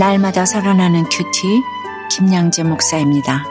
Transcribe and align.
날마다 0.00 0.46
살아나는 0.46 1.04
큐티 1.10 1.62
김양재 2.10 2.62
목사입니다. 2.62 3.44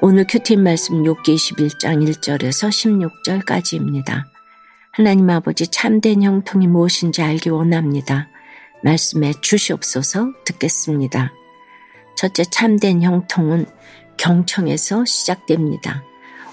오늘 0.00 0.26
큐티 0.28 0.56
말씀 0.56 1.04
욥기 1.04 1.36
21장 1.36 2.04
1절에서 2.04 3.12
16절까지입니다. 3.22 4.24
하나님 4.90 5.30
아버지 5.30 5.68
참된 5.68 6.24
형통이 6.24 6.66
무엇인지 6.66 7.22
알기 7.22 7.50
원합니다. 7.50 8.26
말씀에 8.82 9.32
주시옵소서 9.40 10.32
듣겠습니다. 10.44 11.32
첫째 12.16 12.42
참된 12.50 13.00
형통은 13.00 13.66
경청에서 14.16 15.04
시작됩니다. 15.04 16.02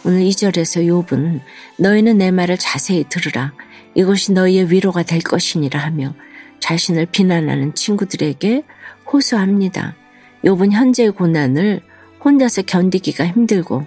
오늘 0.05 0.19
2절에서 0.19 0.85
욥은 0.85 1.41
너희는 1.79 2.19
내 2.19 2.29
말을 2.29 2.59
자세히 2.59 3.03
들으라. 3.09 3.53
이것이 3.95 4.33
너희의 4.33 4.71
위로가 4.71 5.01
될 5.01 5.21
것이니라 5.21 5.79
하며 5.79 6.13
자신을 6.59 7.07
비난하는 7.07 7.73
친구들에게 7.73 8.63
호소합니다. 9.11 9.95
욥은 10.43 10.71
현재의 10.71 11.11
고난을 11.11 11.81
혼자서 12.23 12.63
견디기가 12.63 13.25
힘들고 13.25 13.85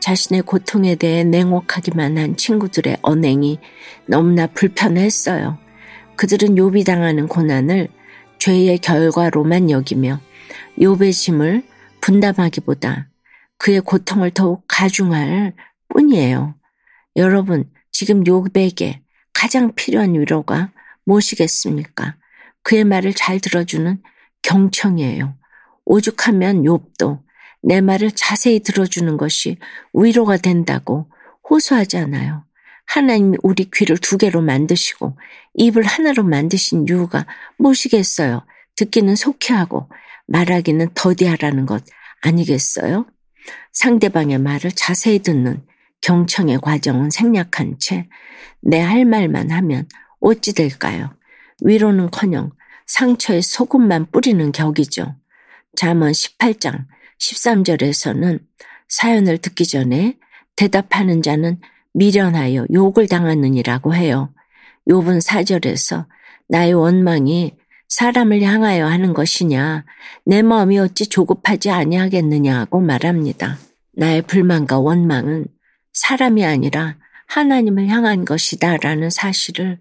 자신의 0.00 0.42
고통에 0.42 0.96
대해 0.96 1.24
냉혹하기만 1.24 2.18
한 2.18 2.36
친구들의 2.36 2.98
언행이 3.02 3.58
너무나 4.06 4.46
불편했어요. 4.46 5.58
그들은 6.16 6.56
욥이 6.56 6.84
당하는 6.84 7.28
고난을 7.28 7.88
죄의 8.38 8.78
결과로만 8.78 9.70
여기며 9.70 10.20
욥의 10.78 11.12
짐을 11.12 11.62
분담하기보다 12.00 13.08
그의 13.58 13.80
고통을 13.80 14.32
더욱 14.32 14.64
가중할 14.66 15.54
뿐이에요. 15.88 16.56
여러분, 17.16 17.70
지금 17.92 18.24
욥에게 18.24 18.98
가장 19.32 19.72
필요한 19.74 20.14
위로가 20.14 20.72
무엇이겠습니까? 21.04 22.16
그의 22.62 22.84
말을 22.84 23.14
잘 23.14 23.40
들어주는 23.40 24.02
경청이에요. 24.42 25.34
오죽하면 25.84 26.62
욥도 26.62 27.20
내 27.62 27.80
말을 27.80 28.12
자세히 28.12 28.60
들어주는 28.60 29.16
것이 29.16 29.58
위로가 29.92 30.36
된다고 30.36 31.10
호소하잖아요. 31.48 32.44
하나님이 32.86 33.38
우리 33.42 33.70
귀를 33.72 33.98
두 33.98 34.18
개로 34.18 34.42
만드시고 34.42 35.16
입을 35.54 35.82
하나로 35.84 36.24
만드신 36.24 36.86
이유가 36.88 37.26
무엇이겠어요? 37.58 38.44
듣기는 38.76 39.14
속히 39.16 39.52
하고 39.52 39.88
말하기는 40.26 40.90
더디하라는 40.94 41.66
것 41.66 41.84
아니겠어요? 42.22 43.06
상대방의 43.72 44.38
말을 44.38 44.72
자세히 44.72 45.20
듣는 45.20 45.64
경청의 46.00 46.60
과정은 46.60 47.10
생략한 47.10 47.78
채 47.78 48.08
내 48.64 48.80
할 48.80 49.04
말만 49.04 49.50
하면 49.50 49.88
어찌 50.22 50.54
될까요? 50.54 51.14
위로는커녕 51.62 52.52
상처에 52.86 53.40
소금만 53.40 54.06
뿌리는 54.10 54.52
격이죠. 54.52 55.16
잠언 55.76 56.12
18장 56.12 56.86
13절에서는 57.20 58.40
사연을 58.88 59.38
듣기 59.38 59.66
전에 59.66 60.18
대답하는 60.56 61.22
자는 61.22 61.60
미련하여 61.94 62.66
욕을 62.72 63.08
당하느니라고 63.08 63.94
해요. 63.94 64.32
욥은 64.88 65.22
4절에서 65.22 66.06
나의 66.48 66.74
원망이 66.74 67.56
사람을 67.88 68.42
향하여 68.42 68.86
하는 68.86 69.12
것이냐 69.12 69.84
내 70.24 70.42
마음이 70.42 70.78
어찌 70.78 71.06
조급하지 71.06 71.70
아니하겠느냐고 71.70 72.80
말합니다. 72.80 73.58
나의 73.94 74.22
불만과 74.22 74.78
원망은 74.78 75.46
사람이 75.92 76.44
아니라 76.44 76.96
하나님을 77.34 77.88
향한 77.88 78.26
것이다 78.26 78.76
라는 78.76 79.08
사실을 79.08 79.80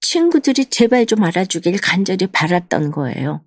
친구들이 0.00 0.66
제발 0.66 1.06
좀 1.06 1.24
알아주길 1.24 1.78
간절히 1.80 2.26
바랐던 2.26 2.90
거예요. 2.90 3.42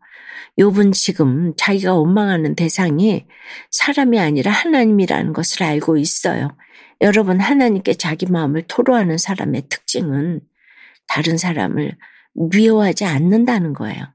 욥은 0.58 0.94
지금 0.94 1.54
자기가 1.56 1.94
원망하는 1.94 2.56
대상이 2.56 3.28
사람이 3.70 4.20
아니라 4.20 4.52
하나님이라는 4.52 5.34
것을 5.34 5.62
알고 5.64 5.98
있어요. 5.98 6.58
여러분 7.02 7.40
하나님께 7.40 7.94
자기 7.96 8.26
마음을 8.26 8.64
토로하는 8.64 9.20
사람의 9.20 9.64
특징은 9.70 10.42
다른 11.08 11.38
사람을 11.38 11.98
미워하지 12.34 13.06
않는다는 13.06 13.74
거예요. 13.74 14.06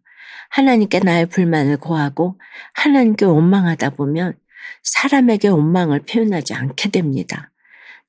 하나님께 0.49 1.01
나의 1.01 1.27
불만을 1.27 1.77
고하고 1.77 2.41
하나님께 2.75 3.27
원망하다 3.27 3.91
보면 3.91 4.35
사람에게 4.83 5.49
원망을 5.49 6.01
표현하지 6.01 6.55
않게 6.55 6.91
됩니다. 6.91 7.50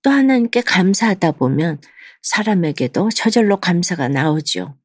또 0.04 0.10
하나님께 0.10 0.62
감사하다 0.62 1.34
보면 1.34 1.80
사람에게도 2.22 3.10
저절로 3.16 3.58
감사가 3.58 4.08
나오죠. 4.08 4.78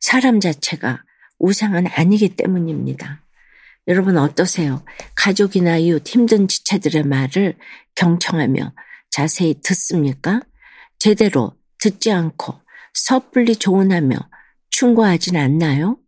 사람 0.00 0.40
자체가 0.40 1.02
우상은 1.38 1.86
아니기 1.86 2.30
때문입니다. 2.30 3.22
여러분 3.88 4.16
어떠세요? 4.18 4.84
가족이나 5.14 5.76
이웃 5.78 6.08
힘든 6.08 6.48
지체들의 6.48 7.04
말을 7.04 7.56
경청하며 7.94 8.72
자세히 9.10 9.54
듣습니까? 9.62 10.40
제대로 10.98 11.56
듣지 11.78 12.10
않고 12.10 12.60
섣불리 12.94 13.56
조언하며 13.56 14.16
충고하진 14.70 15.36
않나요? 15.36 15.98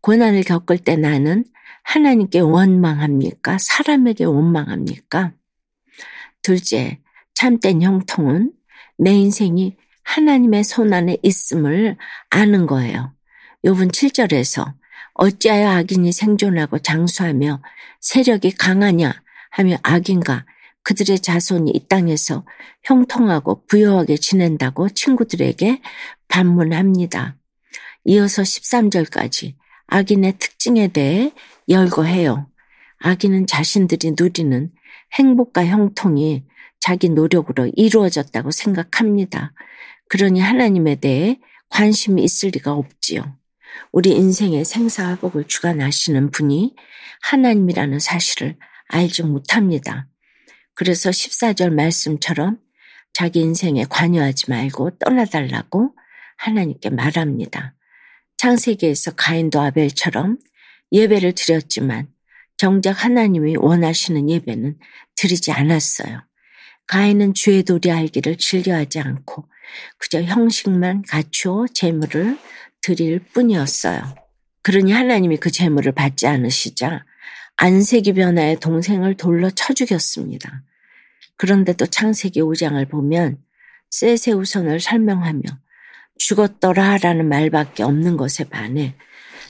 고난을 0.00 0.42
겪을 0.44 0.78
때 0.78 0.96
나는 0.96 1.44
하나님께 1.82 2.40
원망합니까? 2.40 3.58
사람에게 3.60 4.24
원망합니까? 4.24 5.32
둘째, 6.42 7.00
참된 7.38 7.82
형통은 7.82 8.50
내 8.98 9.12
인생이 9.12 9.76
하나님의 10.02 10.64
손 10.64 10.92
안에 10.92 11.18
있음을 11.22 11.96
아는 12.30 12.66
거예요. 12.66 13.14
요분 13.64 13.92
7절에서 13.92 14.74
어찌하여 15.14 15.68
악인이 15.68 16.10
생존하고 16.10 16.80
장수하며 16.80 17.62
세력이 18.00 18.56
강하냐 18.56 19.22
하며 19.52 19.76
악인과 19.84 20.46
그들의 20.82 21.20
자손이 21.20 21.70
이 21.70 21.86
땅에서 21.86 22.44
형통하고 22.82 23.66
부유하게 23.66 24.16
지낸다고 24.16 24.88
친구들에게 24.88 25.80
반문합니다. 26.26 27.36
이어서 28.06 28.42
13절까지 28.42 29.54
악인의 29.86 30.38
특징에 30.40 30.88
대해 30.88 31.32
열거해요. 31.68 32.48
악인은 32.98 33.46
자신들이 33.46 34.14
누리는 34.18 34.72
행복과 35.12 35.66
형통이 35.66 36.42
자기 36.80 37.08
노력으로 37.08 37.70
이루어졌다고 37.74 38.50
생각합니다. 38.50 39.52
그러니 40.08 40.40
하나님에 40.40 40.96
대해 40.96 41.38
관심이 41.68 42.22
있을 42.22 42.50
리가 42.50 42.72
없지요. 42.72 43.36
우리 43.92 44.10
인생의 44.10 44.64
생사화복을 44.64 45.44
주관하시는 45.44 46.30
분이 46.30 46.74
하나님이라는 47.22 47.98
사실을 47.98 48.56
알지 48.88 49.24
못합니다. 49.24 50.08
그래서 50.74 51.10
14절 51.10 51.70
말씀처럼 51.70 52.58
자기 53.12 53.40
인생에 53.40 53.84
관여하지 53.88 54.50
말고 54.50 54.98
떠나달라고 54.98 55.94
하나님께 56.36 56.90
말합니다. 56.90 57.74
창세기에서 58.36 59.12
가인도 59.16 59.60
아벨처럼 59.60 60.38
예배를 60.92 61.32
드렸지만 61.32 62.08
정작 62.56 63.04
하나님이 63.04 63.56
원하시는 63.56 64.30
예배는 64.30 64.78
드리지 65.16 65.52
않았어요. 65.52 66.27
가인은 66.88 67.34
주의 67.34 67.62
도리 67.62 67.90
알기를 67.90 68.36
즐겨하지 68.36 69.00
않고 69.00 69.44
그저 69.98 70.22
형식만 70.22 71.02
갖추어 71.02 71.66
재물을 71.72 72.38
드릴 72.80 73.20
뿐이었어요. 73.20 74.14
그러니 74.62 74.92
하나님이 74.92 75.36
그 75.36 75.50
재물을 75.50 75.92
받지 75.92 76.26
않으시자 76.26 77.04
안색이 77.56 78.14
변화의 78.14 78.60
동생을 78.60 79.16
돌로 79.16 79.50
쳐 79.50 79.72
죽였습니다. 79.74 80.62
그런데도 81.36 81.86
창세기 81.86 82.40
5장을 82.40 82.88
보면 82.88 83.38
세세우선을 83.90 84.80
설명하며 84.80 85.42
죽었더라 86.18 86.98
라는 86.98 87.28
말밖에 87.28 87.82
없는 87.82 88.16
것에 88.16 88.44
반해 88.44 88.96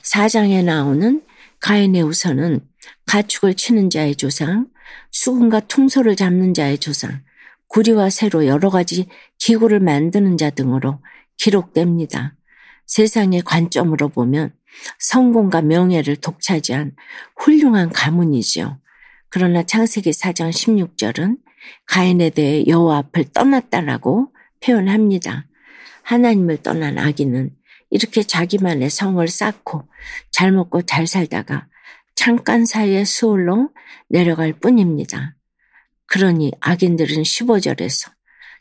4장에 0.03 0.63
나오는 0.63 1.21
가인의 1.61 2.03
우선은 2.03 2.61
가축을 3.05 3.55
치는 3.55 3.89
자의 3.89 4.15
조상, 4.15 4.67
수군과 5.11 5.61
퉁소를 5.61 6.15
잡는 6.15 6.53
자의 6.53 6.77
조상, 6.77 7.21
구리와 7.69 8.09
새로 8.09 8.45
여러 8.45 8.69
가지 8.69 9.07
기구를 9.37 9.79
만드는 9.79 10.37
자 10.37 10.49
등으로 10.49 10.99
기록됩니다. 11.37 12.35
세상의 12.85 13.41
관점으로 13.43 14.09
보면 14.09 14.53
성공과 14.99 15.61
명예를 15.61 16.17
독차지한 16.17 16.95
훌륭한 17.37 17.89
가문이지요. 17.89 18.79
그러나 19.29 19.63
창세기 19.63 20.09
4장 20.09 20.49
16절은 20.49 21.37
가인에 21.85 22.31
대해 22.31 22.65
여호와 22.67 22.97
앞을 22.97 23.25
떠났다라고 23.33 24.33
표현합니다. 24.59 25.45
하나님을 26.03 26.63
떠난 26.63 26.97
아기는 26.97 27.51
이렇게 27.91 28.23
자기만의 28.23 28.89
성을 28.89 29.25
쌓고 29.27 29.87
잘 30.31 30.51
먹고 30.51 30.81
잘 30.83 31.05
살다가 31.05 31.67
잠깐 32.15 32.65
사이에 32.65 33.05
수월로 33.05 33.69
내려갈 34.09 34.53
뿐입니다. 34.53 35.35
그러니 36.09 36.51
악인들은 36.59 37.21
15절에서 37.21 38.11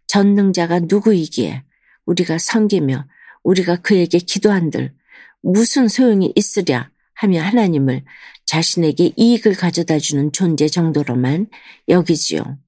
전능자가 0.06 0.80
누구이기에 0.80 1.64
우리가 2.06 2.38
섬기며 2.38 3.06
우리가 3.42 3.76
그에게 3.76 4.18
기도한들 4.18 4.94
무슨 5.42 5.88
소용이 5.88 6.32
있으랴 6.34 6.90
하며 7.14 7.40
하나님을 7.42 8.04
자신에게 8.44 9.12
이익을 9.16 9.54
가져다 9.54 9.98
주는 9.98 10.30
존재 10.32 10.68
정도로만 10.68 11.48
여기지요. 11.88 12.58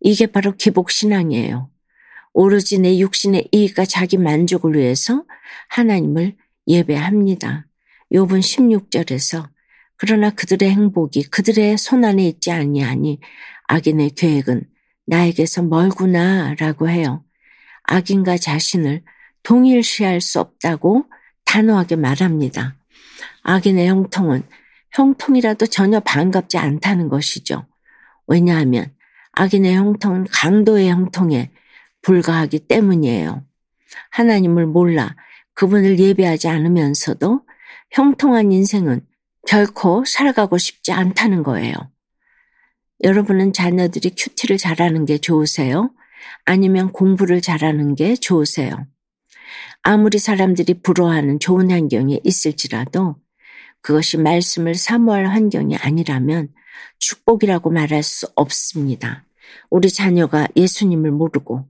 이게 0.00 0.26
바로 0.26 0.56
기복신앙이에요. 0.56 1.70
오로지 2.32 2.78
내 2.78 2.98
육신의 2.98 3.48
이익과 3.52 3.84
자기 3.84 4.16
만족을 4.16 4.74
위해서 4.74 5.24
하나님을 5.68 6.36
예배합니다. 6.66 7.66
요번 8.12 8.40
16절에서 8.40 9.48
그러나 9.96 10.30
그들의 10.30 10.68
행복이 10.68 11.24
그들의 11.24 11.78
손안에 11.78 12.26
있지 12.26 12.50
아니하니 12.50 13.20
악인의 13.72 14.10
계획은 14.10 14.64
나에게서 15.06 15.62
멀구나 15.62 16.54
라고 16.58 16.90
해요. 16.90 17.24
악인과 17.84 18.36
자신을 18.36 19.02
동일시할 19.42 20.20
수 20.20 20.40
없다고 20.40 21.06
단호하게 21.46 21.96
말합니다. 21.96 22.76
악인의 23.42 23.88
형통은 23.88 24.42
형통이라도 24.90 25.66
전혀 25.66 26.00
반갑지 26.00 26.58
않다는 26.58 27.08
것이죠. 27.08 27.64
왜냐하면 28.26 28.92
악인의 29.32 29.74
형통은 29.74 30.26
강도의 30.30 30.90
형통에 30.90 31.50
불과하기 32.02 32.66
때문이에요. 32.68 33.42
하나님을 34.10 34.66
몰라 34.66 35.16
그분을 35.54 35.98
예배하지 35.98 36.48
않으면서도 36.48 37.40
형통한 37.90 38.52
인생은 38.52 39.06
결코 39.48 40.04
살아가고 40.04 40.58
싶지 40.58 40.92
않다는 40.92 41.42
거예요. 41.42 41.91
여러분은 43.02 43.52
자녀들이 43.52 44.14
큐티를 44.16 44.58
잘하는 44.58 45.06
게 45.06 45.18
좋으세요? 45.18 45.90
아니면 46.44 46.92
공부를 46.92 47.40
잘하는 47.40 47.94
게 47.94 48.14
좋으세요? 48.14 48.86
아무리 49.82 50.18
사람들이 50.18 50.74
부러워하는 50.82 51.40
좋은 51.40 51.70
환경에 51.70 52.20
있을지라도 52.22 53.16
그것이 53.80 54.18
말씀을 54.18 54.76
사모할 54.76 55.26
환경이 55.26 55.76
아니라면 55.76 56.48
축복이라고 56.98 57.70
말할 57.70 58.04
수 58.04 58.28
없습니다. 58.36 59.24
우리 59.68 59.90
자녀가 59.90 60.46
예수님을 60.54 61.10
모르고 61.10 61.66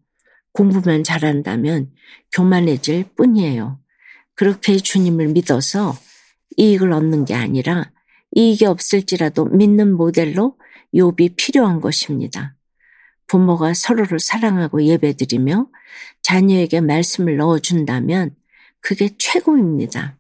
공부만 0.53 1.03
잘한다면 1.03 1.91
교만해질 2.33 3.05
뿐이에요. 3.17 3.79
그렇게 4.35 4.77
주님을 4.77 5.29
믿어서 5.29 5.97
이익을 6.59 6.93
얻는 6.93 7.25
게 7.25 7.35
아니라 7.35 7.91
이익이 8.33 8.67
없을지라도 8.67 9.47
믿는 9.47 9.95
모델로 9.95 10.57
욥이 10.95 11.35
필요한 11.37 11.81
것입니다. 11.81 12.55
부모가 13.27 13.75
서로를 13.75 14.21
사랑하고 14.21 14.83
예배드리며 14.85 15.69
자녀에게 16.23 16.81
말씀을 16.81 17.37
넣어준다면 17.37 18.35
그게 18.81 19.11
최고입니다. 19.17 20.19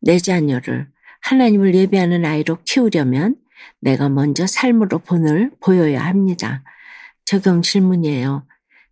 내 0.00 0.18
자녀를 0.18 0.88
하나님을 1.20 1.74
예배하는 1.74 2.24
아이로 2.24 2.58
키우려면 2.64 3.36
내가 3.80 4.08
먼저 4.08 4.46
삶으로 4.46 5.00
본을 5.00 5.52
보여야 5.60 6.04
합니다. 6.04 6.62
적용 7.24 7.60
질문이에요. 7.60 8.46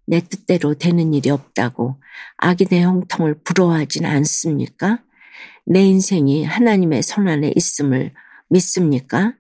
내 0.07 0.21
뜻대로 0.21 0.75
되는 0.75 1.15
일이 1.15 1.31
없다고 1.31 2.01
악인의 2.37 2.83
형통을 2.83 3.41
부러워하진 3.43 4.05
않습니까? 4.05 5.01
내 5.65 5.83
인생이 5.85 6.45
하나님의 6.45 7.03
손안에 7.03 7.53
있음을 7.57 8.13
믿습니까? 8.49 9.35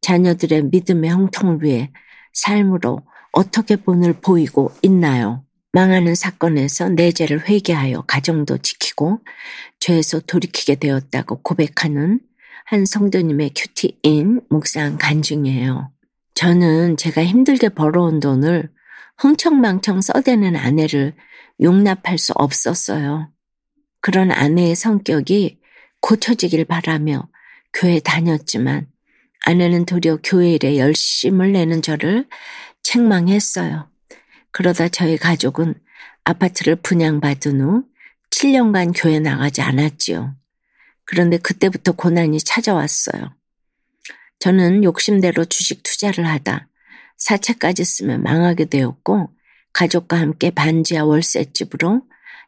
자녀들의 0.00 0.64
믿음의 0.64 1.10
형통을 1.10 1.62
위해 1.62 1.90
삶으로 2.32 3.02
어떻게 3.32 3.76
본을 3.76 4.14
보이고 4.20 4.72
있나요? 4.82 5.44
망하는 5.72 6.14
사건에서 6.14 6.88
내 6.88 7.12
죄를 7.12 7.46
회개하여 7.48 8.02
가정도 8.02 8.56
지키고 8.56 9.20
죄에서 9.78 10.20
돌이키게 10.20 10.76
되었다고 10.76 11.42
고백하는 11.42 12.20
한 12.64 12.86
성도님의 12.86 13.52
큐티인 13.54 14.40
묵상 14.48 14.96
간증이에요. 14.98 15.90
저는 16.34 16.96
제가 16.96 17.24
힘들게 17.24 17.68
벌어온 17.68 18.20
돈을 18.20 18.70
흥청망청 19.18 20.00
써대는 20.00 20.56
아내를 20.56 21.14
용납할 21.60 22.18
수 22.18 22.32
없었어요. 22.34 23.30
그런 24.00 24.30
아내의 24.30 24.74
성격이 24.74 25.58
고쳐지길 26.00 26.64
바라며 26.64 27.28
교회 27.72 28.00
다녔지만 28.00 28.86
아내는 29.44 29.84
도리어 29.86 30.18
교회 30.22 30.54
일에 30.54 30.78
열심을 30.78 31.52
내는 31.52 31.82
저를 31.82 32.26
책망했어요. 32.82 33.88
그러다 34.50 34.88
저희 34.88 35.16
가족은 35.16 35.74
아파트를 36.24 36.76
분양받은 36.76 37.60
후 37.60 37.84
7년간 38.30 38.92
교회 38.96 39.20
나가지 39.20 39.62
않았지요. 39.62 40.34
그런데 41.04 41.38
그때부터 41.38 41.92
고난이 41.92 42.38
찾아왔어요. 42.40 43.34
저는 44.38 44.84
욕심대로 44.84 45.44
주식 45.44 45.82
투자를 45.82 46.26
하다 46.26 46.68
사채까지 47.16 47.84
쓰면 47.84 48.22
망하게 48.22 48.66
되었고 48.66 49.30
가족과 49.72 50.18
함께 50.18 50.50
반지하 50.50 51.04
월세집으로 51.04 52.02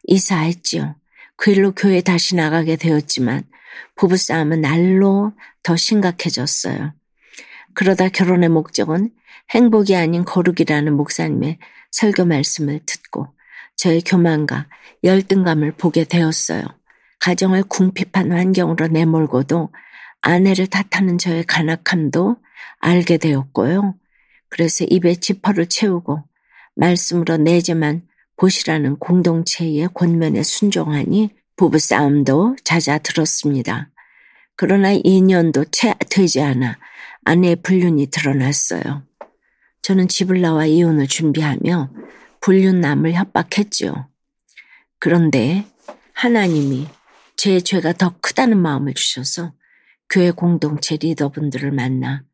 이사했지요. 0.04 0.96
그 1.36 1.52
일로 1.52 1.72
교회 1.72 2.00
다시 2.00 2.34
나가게 2.34 2.76
되었지만 2.76 3.44
부부싸움은 3.96 4.60
날로 4.60 5.32
더 5.62 5.76
심각해졌어요. 5.76 6.94
그러다 7.74 8.08
결혼의 8.08 8.48
목적은 8.48 9.10
행복이 9.50 9.96
아닌 9.96 10.24
거룩이라는 10.24 10.92
목사님의 10.94 11.58
설교 11.90 12.24
말씀을 12.24 12.80
듣고 12.84 13.28
저의 13.76 14.02
교만과 14.02 14.66
열등감을 15.04 15.72
보게 15.72 16.04
되었어요. 16.04 16.62
가정을 17.20 17.64
궁핍한 17.64 18.32
환경으로 18.32 18.88
내몰고도 18.88 19.70
아내를 20.20 20.66
탓하는 20.66 21.18
저의 21.18 21.44
간악함도 21.44 22.36
알게 22.80 23.18
되었고요. 23.18 23.94
그래서 24.48 24.84
입에 24.88 25.14
지퍼를 25.14 25.66
채우고 25.66 26.24
말씀으로 26.74 27.36
내재만 27.36 28.02
보시라는 28.36 28.96
공동체의 28.96 29.88
권면에 29.94 30.42
순종하니 30.42 31.30
부부싸움도 31.58 32.56
잦아들었습니다. 32.64 33.90
그러나 34.56 34.94
2년도 34.94 35.68
채 35.70 35.94
되지 36.08 36.40
않아 36.40 36.78
아내의 37.24 37.56
불륜이 37.56 38.06
드러났어요. 38.06 39.02
저는 39.82 40.08
집을 40.08 40.40
나와 40.40 40.64
이혼을 40.66 41.06
준비하며 41.08 41.90
불륜남을 42.40 43.12
협박했지요. 43.12 44.08
그런데 44.98 45.66
하나님이 46.14 46.88
제 47.36 47.60
죄가 47.60 47.92
더 47.92 48.14
크다는 48.20 48.58
마음을 48.58 48.94
주셔서 48.94 49.52
교회 50.08 50.30
공동체 50.30 50.96
리더분들을 50.96 51.70
만나 51.72 52.24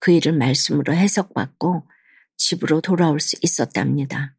그 0.00 0.10
일을 0.10 0.32
말씀으로 0.32 0.94
해석받고 0.94 1.86
집으로 2.36 2.80
돌아올 2.80 3.20
수 3.20 3.36
있었답니다. 3.42 4.34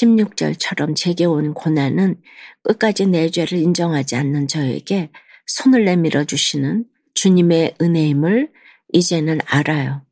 16절처럼 0.00 0.96
제게 0.96 1.24
온 1.24 1.54
고난은 1.54 2.20
끝까지 2.62 3.06
내 3.06 3.28
죄를 3.30 3.58
인정하지 3.58 4.16
않는 4.16 4.48
저에게 4.48 5.10
손을 5.46 5.84
내밀어 5.84 6.24
주시는 6.24 6.84
주님의 7.14 7.76
은혜임을 7.80 8.50
이제는 8.92 9.40
알아요. 9.46 10.04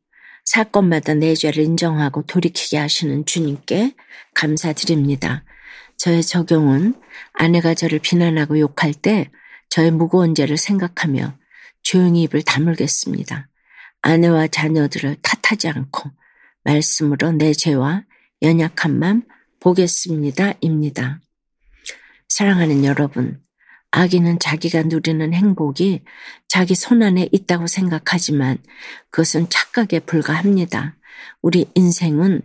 사건마다 0.45 1.15
내 1.15 1.35
죄를 1.35 1.63
인정하고 1.65 2.23
돌이키게 2.27 2.77
하시는 2.77 3.25
주님께 3.25 3.95
감사드립니다. 4.35 5.45
저의 5.97 6.23
적용은 6.23 6.95
아내가 7.33 7.75
저를 7.75 7.99
비난하고 7.99 8.59
욕할 8.59 8.93
때 8.93 9.31
저의 9.69 9.91
무거운 9.91 10.35
죄를 10.35 10.57
생각하며 10.57 11.39
조용히 11.83 12.23
입을 12.23 12.43
다물겠습니다. 12.43 13.49
아내와 14.03 14.49
자녀들을 14.49 15.17
탓하지 15.23 15.69
않고 15.69 16.11
말씀으로 16.65 17.33
내 17.33 17.53
죄와 17.53 18.05
연약함만 18.43 19.25
보겠습니다. 19.61 20.55
입니다. 20.61 21.21
사랑하는 22.29 22.85
여러분, 22.85 23.41
아기는 23.91 24.39
자기가 24.39 24.85
누리는 24.85 25.33
행복이 25.33 26.03
자기 26.49 26.75
손안에 26.75 27.29
있다고 27.33 27.67
생각하지만 27.67 28.59
그것은 29.11 29.49
착각에 29.49 30.01
불과합니다. 30.01 30.97
우리 31.43 31.67
인생은 31.75 32.43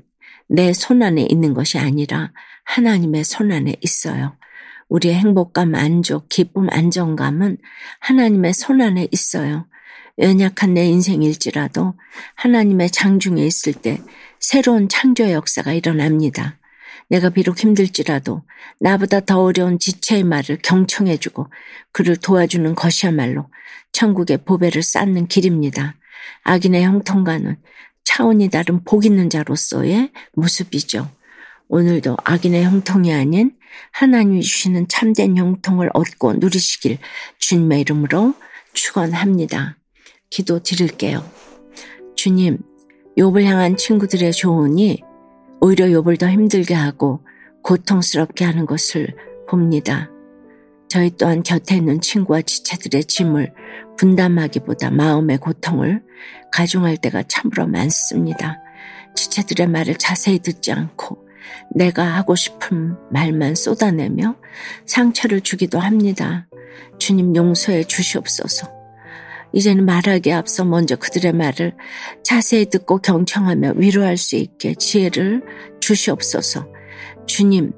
내 0.48 0.74
손안에 0.74 1.26
있는 1.30 1.54
것이 1.54 1.78
아니라 1.78 2.32
하나님의 2.66 3.24
손안에 3.24 3.76
있어요. 3.82 4.36
우리의 4.90 5.16
행복감, 5.16 5.72
만족, 5.72 6.30
기쁨, 6.30 6.68
안정감은 6.70 7.58
하나님의 8.00 8.54
손안에 8.54 9.08
있어요. 9.12 9.68
연약한 10.20 10.74
내 10.74 10.86
인생일지라도 10.86 11.96
하나님의 12.36 12.90
장중에 12.92 13.44
있을 13.46 13.74
때 13.74 14.02
새로운 14.40 14.88
창조의 14.88 15.34
역사가 15.34 15.74
일어납니다. 15.74 16.58
내가 17.10 17.30
비록 17.30 17.60
힘들지라도 17.60 18.44
나보다 18.80 19.20
더 19.20 19.42
어려운 19.42 19.80
지체의 19.80 20.24
말을 20.24 20.60
경청해주고 20.64 21.48
그를 21.92 22.16
도와주는 22.18 22.76
것이야말로 22.76 23.50
천국의 23.92 24.40
보배를 24.46 24.82
쌓는 24.84 25.28
길입니다. 25.28 25.96
악인의 26.44 26.84
형통과는 26.84 27.58
차원이 28.04 28.50
다른 28.50 28.84
복 28.84 29.06
있는 29.06 29.30
자로서의 29.30 30.12
모습이죠. 30.34 31.10
오늘도 31.68 32.18
악인의 32.24 32.64
형통이 32.64 33.14
아닌 33.14 33.56
하나님이 33.92 34.42
주시는 34.42 34.88
참된 34.88 35.38
형통을 35.38 35.90
얻고 35.94 36.34
누리시길 36.34 37.00
주님의 37.40 37.82
이름으로 37.82 38.36
축원합니다. 38.74 39.78
기도 40.30 40.62
드릴게요. 40.62 41.24
주님, 42.16 42.60
욥을 43.18 43.44
향한 43.44 43.78
친구들의 43.78 44.32
조언이 44.34 45.02
오히려 45.62 45.86
욥을 45.88 46.20
더 46.20 46.30
힘들게 46.30 46.74
하고 46.74 47.22
고통스럽게 47.64 48.46
하는 48.46 48.66
것을 48.66 49.16
봅니다. 49.50 50.10
저희 50.88 51.12
또한 51.18 51.44
곁에 51.44 51.76
있는 51.76 52.00
친구와 52.00 52.42
지체들의 52.42 53.06
짐을 53.06 53.54
분담하기보다 53.98 54.92
마음의 54.92 55.40
고통을 55.40 56.04
가중할 56.52 56.98
때가 56.98 57.24
참으로 57.24 57.68
많습니다. 57.68 58.60
지체들의 59.16 59.68
말을 59.68 59.96
자세히 59.96 60.40
듣지 60.40 60.72
않고 60.72 61.26
내가 61.74 62.04
하고 62.04 62.36
싶은 62.36 62.96
말만 63.12 63.56
쏟아내며 63.56 64.36
상처를 64.86 65.42
주기도 65.42 65.80
합니다. 65.80 66.48
주님 67.00 67.36
용서해 67.36 67.86
주시옵소서. 67.86 68.75
이제는 69.56 69.86
말하기에 69.86 70.34
앞서 70.34 70.66
먼저 70.66 70.98
그들의 70.98 71.32
말을 71.32 71.74
자세히 72.24 72.66
듣고 72.66 72.98
경청하며 72.98 73.76
위로할 73.78 74.18
수 74.18 74.36
있게 74.36 74.76
지혜를 74.76 75.44
주시옵소서. 75.80 76.68
주님, 77.26 77.72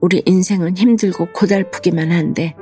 우리 0.00 0.22
인생은 0.24 0.78
힘들고 0.78 1.32
고달프기만 1.32 2.10
한데 2.10 2.54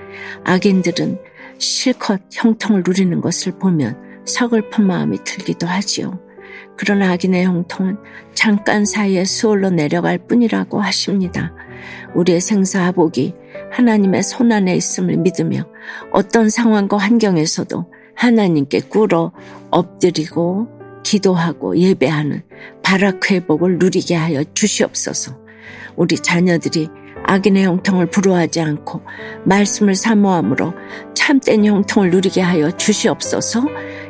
악인들은 0.45 1.19
실컷 1.59 2.21
형통을 2.33 2.83
누리는 2.85 3.21
것을 3.21 3.59
보면 3.59 3.97
서글픈 4.27 4.87
마음이 4.87 5.23
들기도 5.23 5.69
하지요. 5.69 6.21
그러나 6.77 7.13
악인의 7.13 7.45
형통은 7.45 7.97
잠깐 8.35 8.85
사이에 8.85 9.25
수월로 9.25 9.71
내려갈 9.71 10.19
뿐이라고 10.19 10.81
하십니다. 10.81 11.55
우리의 12.17 12.41
생사하복이 12.41 13.35
하나님의 13.71 14.25
손 14.25 14.51
안에 14.51 14.75
있음을 14.75 15.17
믿으며 15.19 15.65
어떤 16.13 16.51
상황과 16.51 16.97
환경에서도 16.97 18.01
하나님께 18.14 18.81
꿇어 18.88 19.33
엎드리고 19.71 20.69
기도하고 21.02 21.76
예배하는 21.76 22.42
바라크의 22.83 23.47
복을 23.47 23.78
누리게 23.78 24.14
하여 24.14 24.45
주시옵소서. 24.54 25.37
우리 25.97 26.16
자녀들이 26.16 26.88
악인의 27.25 27.64
형통을 27.64 28.07
부러워하지 28.07 28.61
않고 28.61 29.02
말씀을 29.45 29.95
사모함으로 29.95 30.75
참된 31.14 31.64
형통을 31.64 32.11
누리게 32.11 32.40
하여 32.40 32.71
주시옵소서 32.71 33.64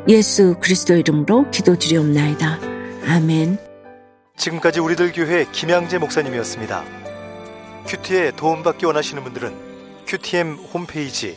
예수 0.09 0.57
그리스도 0.61 0.95
이름으로 0.97 1.51
기도드리옵나이다. 1.51 2.59
아멘. 3.07 3.59
지금까지 4.37 4.81
우리들 4.81 5.13
교회 5.13 5.45
김양재 5.53 5.99
목사님이었습니다. 5.99 6.85
큐티에 7.87 8.33
도움받기 8.33 8.87
원하시는 8.87 9.23
분들은 9.23 9.53
큐티엠 10.07 10.55
홈페이지 10.73 11.37